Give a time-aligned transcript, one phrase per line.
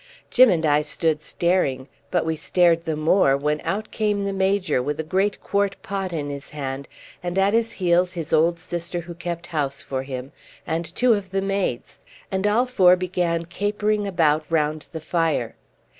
[0.31, 4.81] Jim and I stood staring, but we stared the more when out came the Major,
[4.81, 6.87] with a great quart pot in his hand,
[7.21, 10.31] and at his heels his old sister who kept house for him,
[10.65, 11.99] and two of the maids,
[12.31, 15.55] and all four began capering about round the fire.